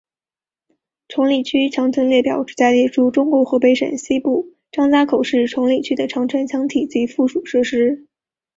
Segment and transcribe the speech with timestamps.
[1.09, 8.07] 崇礼区长城列表旨在列出中国河北省西部张家口市崇礼区的长城墙体及附属设施。